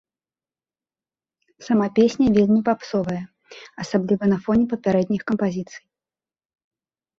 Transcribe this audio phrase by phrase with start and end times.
[1.67, 3.19] Сама песня вельмі папсовая,
[3.85, 5.81] асабліва на фоне папярэдніх кампазіцый.